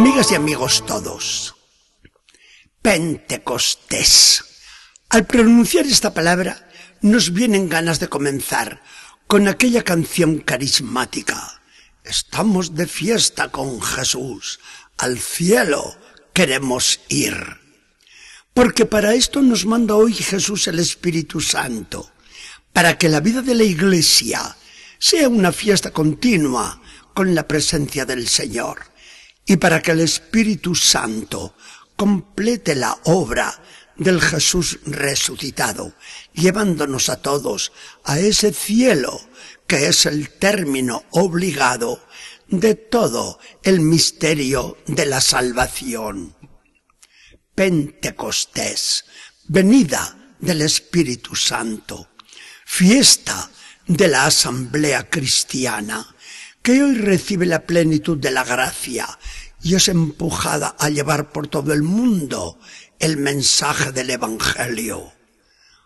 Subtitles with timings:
[0.00, 1.56] Amigas y amigos todos,
[2.80, 4.42] Pentecostés.
[5.10, 6.70] Al pronunciar esta palabra
[7.02, 8.82] nos vienen ganas de comenzar
[9.26, 11.60] con aquella canción carismática.
[12.02, 14.58] Estamos de fiesta con Jesús.
[14.96, 15.98] Al cielo
[16.32, 17.36] queremos ir.
[18.54, 22.10] Porque para esto nos manda hoy Jesús el Espíritu Santo,
[22.72, 24.56] para que la vida de la Iglesia
[24.98, 26.80] sea una fiesta continua
[27.12, 28.90] con la presencia del Señor
[29.46, 31.54] y para que el Espíritu Santo
[31.96, 33.62] complete la obra
[33.96, 35.92] del Jesús resucitado,
[36.32, 37.72] llevándonos a todos
[38.04, 39.20] a ese cielo
[39.66, 42.02] que es el término obligado
[42.48, 46.34] de todo el misterio de la salvación.
[47.54, 49.04] Pentecostés,
[49.46, 52.08] venida del Espíritu Santo,
[52.64, 53.50] fiesta
[53.86, 56.14] de la asamblea cristiana,
[56.62, 59.18] que hoy recibe la plenitud de la gracia
[59.62, 62.58] y es empujada a llevar por todo el mundo
[62.98, 65.12] el mensaje del Evangelio.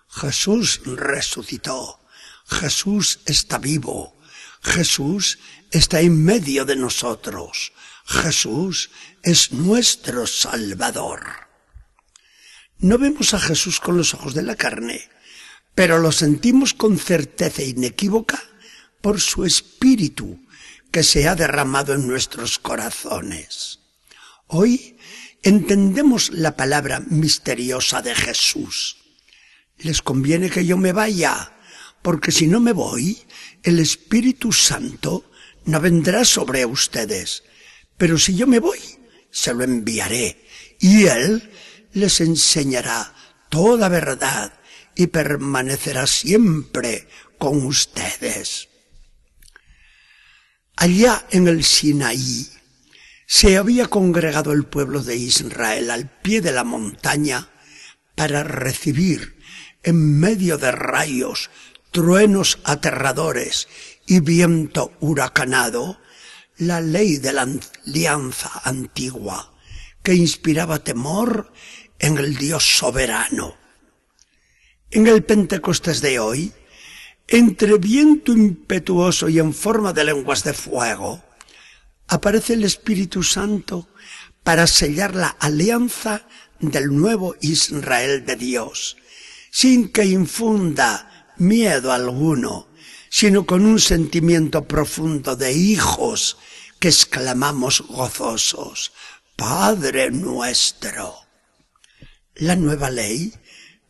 [0.08, 2.00] Jesús resucitó,
[2.46, 4.16] Jesús está vivo,
[4.62, 5.38] Jesús
[5.70, 7.72] está en medio de nosotros,
[8.06, 8.90] Jesús
[9.22, 11.22] es nuestro Salvador.
[12.78, 15.08] No vemos a Jesús con los ojos de la carne,
[15.74, 18.42] pero lo sentimos con certeza inequívoca
[19.00, 20.43] por su espíritu
[20.94, 23.80] que se ha derramado en nuestros corazones.
[24.46, 24.96] Hoy
[25.42, 28.98] entendemos la palabra misteriosa de Jesús.
[29.78, 31.52] Les conviene que yo me vaya,
[32.00, 33.18] porque si no me voy,
[33.64, 35.28] el Espíritu Santo
[35.64, 37.42] no vendrá sobre ustedes.
[37.96, 38.78] Pero si yo me voy,
[39.32, 40.46] se lo enviaré,
[40.78, 41.50] y Él
[41.92, 43.12] les enseñará
[43.48, 44.60] toda verdad
[44.94, 48.68] y permanecerá siempre con ustedes.
[50.76, 52.48] Allá en el Sinaí
[53.26, 57.48] se había congregado el pueblo de Israel al pie de la montaña
[58.14, 59.38] para recibir
[59.82, 61.50] en medio de rayos,
[61.90, 63.68] truenos aterradores
[64.06, 66.00] y viento huracanado
[66.56, 67.46] la ley de la
[67.86, 69.54] alianza antigua
[70.02, 71.52] que inspiraba temor
[71.98, 73.56] en el Dios soberano.
[74.90, 76.52] En el Pentecostés de hoy,
[77.28, 81.22] entre viento impetuoso y en forma de lenguas de fuego,
[82.06, 83.88] aparece el Espíritu Santo
[84.42, 86.26] para sellar la alianza
[86.60, 88.96] del nuevo Israel de Dios,
[89.50, 92.68] sin que infunda miedo alguno,
[93.08, 96.36] sino con un sentimiento profundo de hijos
[96.78, 98.92] que exclamamos gozosos,
[99.36, 101.14] Padre nuestro.
[102.34, 103.32] La nueva ley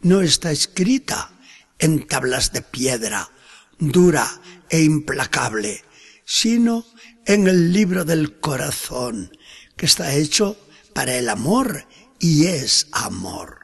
[0.03, 1.34] no está escrita
[1.79, 3.31] en tablas de piedra,
[3.79, 4.41] dura
[4.71, 5.85] e implacable,
[6.25, 6.87] sino
[7.27, 9.37] en el libro del corazón,
[9.77, 10.57] que está hecho
[10.93, 11.87] para el amor
[12.19, 13.61] y es amor.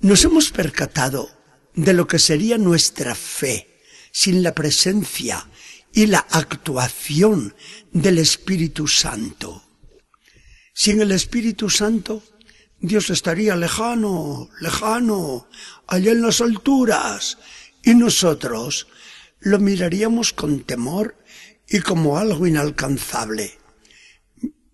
[0.00, 1.30] Nos hemos percatado
[1.74, 3.80] de lo que sería nuestra fe
[4.12, 5.48] sin la presencia
[5.92, 7.54] y la actuación
[7.92, 9.62] del Espíritu Santo.
[10.72, 12.22] Sin el Espíritu Santo,
[12.80, 15.46] Dios estaría lejano, lejano,
[15.86, 17.36] allá en las alturas,
[17.82, 18.86] y nosotros
[19.40, 21.16] lo miraríamos con temor
[21.68, 23.58] y como algo inalcanzable.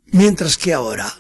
[0.07, 1.13] Mientras que ahora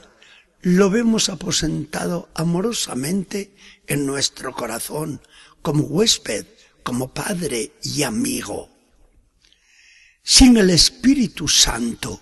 [0.62, 3.54] lo vemos aposentado amorosamente
[3.86, 5.20] en nuestro corazón,
[5.62, 6.46] como huésped,
[6.82, 8.70] como padre y amigo.
[10.22, 12.20] Sin el Espíritu Santo,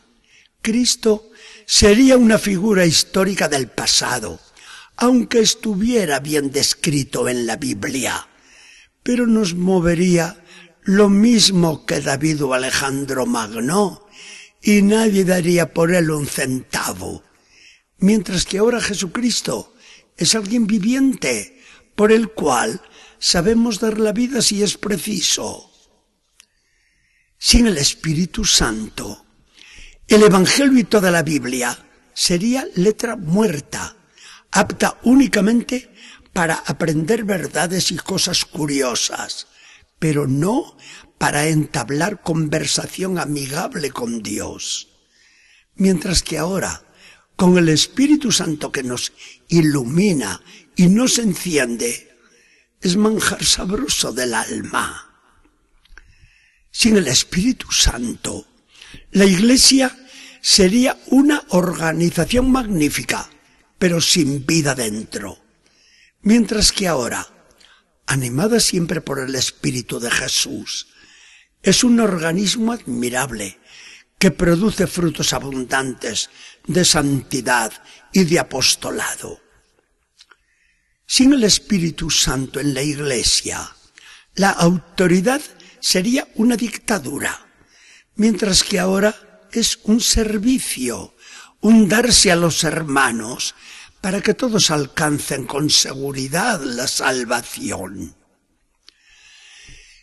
[0.60, 1.30] Cristo
[1.66, 4.41] sería una figura histórica del pasado,
[4.97, 8.28] aunque estuviera bien descrito en la Biblia,
[9.03, 10.44] pero nos movería
[10.82, 14.06] lo mismo que David o Alejandro Magno,
[14.62, 17.22] y nadie daría por él un centavo.
[17.98, 19.74] Mientras que ahora Jesucristo
[20.16, 21.60] es alguien viviente,
[21.95, 22.80] por el cual
[23.18, 25.71] sabemos dar la vida si es preciso.
[27.39, 29.24] Sin el Espíritu Santo,
[30.09, 31.78] el Evangelio y toda la Biblia
[32.13, 33.97] sería letra muerta,
[34.54, 35.92] apta únicamente
[36.33, 39.48] para aprender verdades y cosas curiosas,
[39.98, 40.77] pero no
[41.18, 44.89] para entablar conversación amigable con Dios.
[45.74, 46.84] Mientras que ahora,
[47.34, 49.12] con el Espíritu Santo que nos
[49.48, 50.41] ilumina
[50.77, 52.16] y nos enciende,
[52.80, 55.21] es manjar sabroso del alma.
[56.71, 58.47] Sin el Espíritu Santo,
[59.10, 59.97] la Iglesia
[60.41, 63.30] sería una organización magnífica,
[63.84, 65.39] pero sin vida dentro.
[66.22, 67.28] Mientras que ahora,
[68.07, 70.86] animada siempre por el Espíritu de Jesús,
[71.63, 73.60] es un organismo admirable
[74.19, 76.31] que produce frutos abundantes
[76.66, 77.75] de santidad
[78.10, 79.42] y de apostolado.
[81.04, 83.71] Sin el Espíritu Santo en la Iglesia,
[84.34, 85.42] la autoridad
[85.78, 87.48] sería una dictadura,
[88.15, 91.14] mientras que ahora es un servicio,
[91.65, 93.55] un darse a los hermanos
[94.03, 98.15] para que todos alcancen con seguridad la salvación.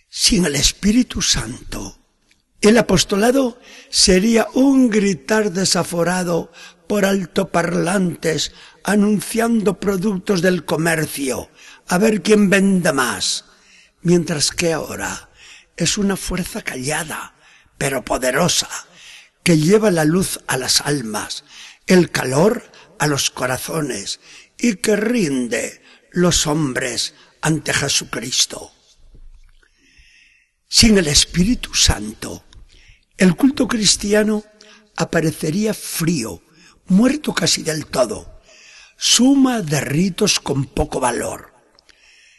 [0.10, 2.00] Sin el Espíritu Santo,
[2.62, 3.60] el apostolado
[3.92, 6.52] sería un gritar desaforado
[6.88, 8.54] por altoparlantes
[8.84, 11.52] anunciando productos del comercio,
[11.88, 13.46] a ver quién vende más,
[14.02, 15.30] mientras que ahora
[15.78, 17.36] es una fuerza callada,
[17.78, 18.68] pero poderosa,
[19.44, 21.44] que lleva la luz a las almas,
[21.88, 24.20] el calor a los corazones
[24.58, 28.72] y que rinde los hombres ante Jesucristo.
[30.68, 32.46] Sin el Espíritu Santo,
[33.18, 34.44] el culto cristiano
[34.96, 36.42] aparecería frío,
[36.88, 38.42] muerto casi del todo,
[38.98, 41.54] suma de ritos con poco valor.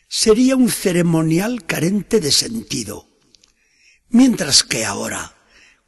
[0.09, 3.09] Sería un ceremonial carente de sentido.
[4.09, 5.35] Mientras que ahora,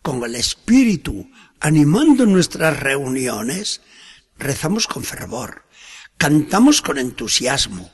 [0.05, 1.31] con el Espíritu
[1.61, 3.81] animando nuestras reuniones,
[4.37, 5.65] rezamos con fervor,
[6.19, 7.91] cantamos con entusiasmo,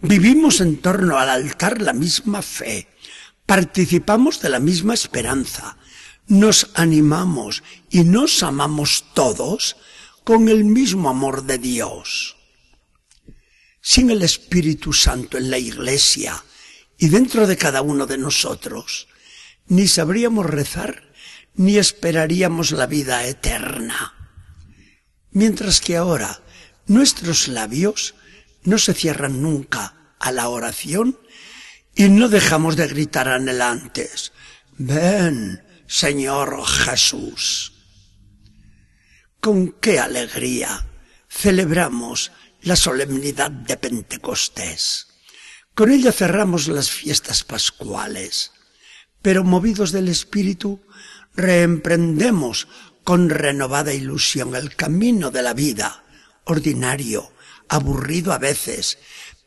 [0.00, 2.86] vivimos en torno al altar la misma fe,
[3.44, 5.76] participamos de la misma esperanza,
[6.28, 9.76] nos animamos y nos amamos todos
[10.22, 12.36] con el mismo amor de Dios.
[13.80, 16.40] Sin el Espíritu Santo en la Iglesia
[16.96, 19.08] y dentro de cada uno de nosotros,
[19.66, 21.08] ni sabríamos rezar
[21.58, 24.14] ni esperaríamos la vida eterna.
[25.32, 26.40] Mientras que ahora
[26.86, 28.14] nuestros labios
[28.62, 31.18] no se cierran nunca a la oración
[31.96, 34.32] y no dejamos de gritar anhelantes,
[34.78, 37.72] ven, Señor Jesús.
[39.40, 40.86] Con qué alegría
[41.28, 42.30] celebramos
[42.62, 45.08] la solemnidad de Pentecostés.
[45.74, 48.52] Con ella cerramos las fiestas pascuales,
[49.22, 50.80] pero movidos del Espíritu,
[51.38, 52.68] reemprendemos
[53.04, 56.04] con renovada ilusión el camino de la vida,
[56.44, 57.32] ordinario,
[57.68, 58.98] aburrido a veces,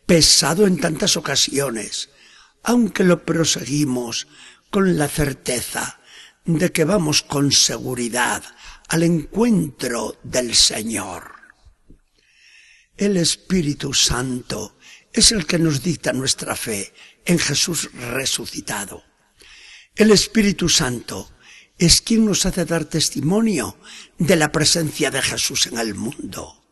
[0.05, 2.09] pesado en tantas ocasiones,
[2.63, 4.27] aunque lo proseguimos
[4.69, 5.99] con la certeza
[6.45, 8.43] de que vamos con seguridad
[8.87, 11.33] al encuentro del Señor.
[12.97, 14.77] El Espíritu Santo
[15.11, 16.93] es el que nos dicta nuestra fe
[17.25, 19.03] en Jesús resucitado.
[19.95, 21.30] El Espíritu Santo
[21.81, 23.75] es quien nos hace dar testimonio
[24.19, 26.63] de la presencia de Jesús en el mundo.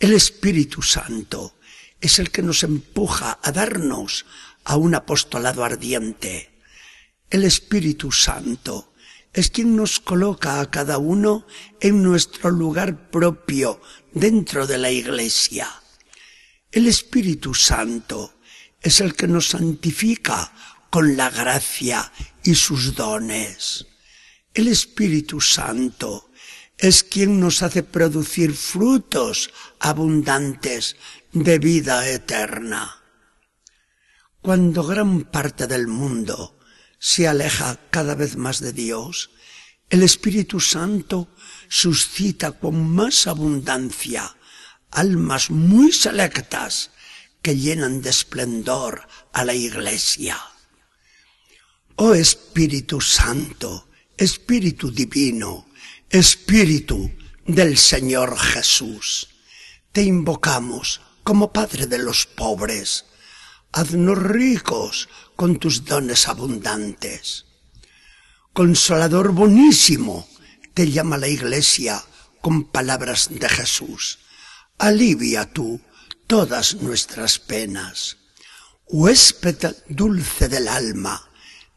[0.00, 1.54] El Espíritu Santo
[2.00, 4.26] es el que nos empuja a darnos
[4.64, 6.50] a un apostolado ardiente.
[7.30, 8.92] El Espíritu Santo
[9.32, 11.46] es quien nos coloca a cada uno
[11.78, 13.80] en nuestro lugar propio
[14.12, 15.68] dentro de la Iglesia.
[16.72, 18.34] El Espíritu Santo
[18.80, 20.52] es el que nos santifica
[20.90, 22.10] con la gracia
[22.42, 23.86] y sus dones.
[24.54, 26.30] El Espíritu Santo
[26.76, 30.96] es quien nos hace producir frutos abundantes
[31.32, 33.02] de vida eterna.
[34.42, 36.58] Cuando gran parte del mundo
[36.98, 39.30] se aleja cada vez más de Dios,
[39.88, 41.28] el Espíritu Santo
[41.68, 44.36] suscita con más abundancia
[44.90, 46.90] almas muy selectas
[47.40, 50.38] que llenan de esplendor a la Iglesia.
[51.96, 55.66] Oh Espíritu Santo, Espíritu Divino,
[56.10, 57.10] Espíritu
[57.46, 59.28] del Señor Jesús,
[59.92, 63.06] te invocamos como Padre de los pobres.
[63.72, 67.46] Haznos ricos con tus dones abundantes.
[68.52, 70.28] Consolador bonísimo,
[70.74, 72.02] te llama la Iglesia
[72.40, 74.18] con palabras de Jesús.
[74.78, 75.80] Alivia tú
[76.26, 78.18] todas nuestras penas.
[78.86, 81.30] Huésped dulce del alma,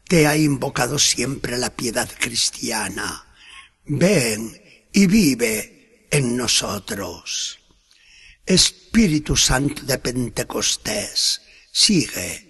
[0.08, 3.26] te ha invocado siempre la piedad cristiana.
[3.84, 4.60] Ven
[4.92, 7.58] y vive en nosotros.
[8.44, 11.40] Espíritu Santo de Pentecostés,
[11.72, 12.46] sigue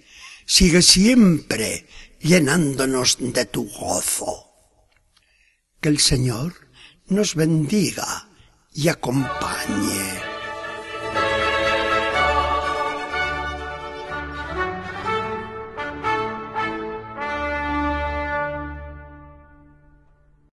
[0.47, 1.85] sigue siempre
[2.19, 4.45] llenándonos de tu gozo.
[5.79, 6.55] Que el Señor
[7.07, 8.29] nos bendiga
[8.73, 10.26] y acompañe.